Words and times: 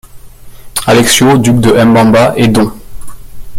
Alexio, 0.87 1.37
duc 1.37 1.59
de 1.59 1.71
Mbamba, 1.85 2.33
et 2.35 2.47
Don. 2.47 2.73